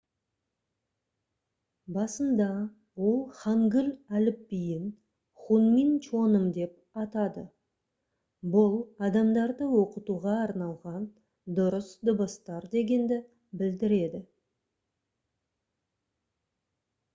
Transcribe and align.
басында 1.97 2.47
ол 3.09 3.19
хангыль 3.41 3.91
әліпбиін 4.19 4.87
хунмин 5.43 5.91
чоным 6.07 6.47
деп 6.55 7.01
атады 7.03 7.43
бұл 8.55 8.73
«адамдарды 9.09 9.67
оқытуға 9.81 10.35
арналған 10.47 11.07
дұрыс 11.61 11.93
дыбыстар» 12.09 12.69
дегенді 12.77 13.19
білдіреді 13.61 14.27